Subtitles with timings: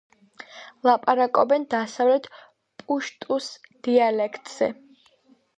[0.87, 2.29] ლაპარაკობენ დასავლეთ
[2.85, 3.51] პუშტუს
[3.89, 4.73] დიალექტზე.